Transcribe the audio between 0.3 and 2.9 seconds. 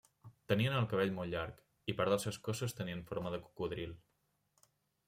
Tenien el cabell molt llarg, i part dels seus cossos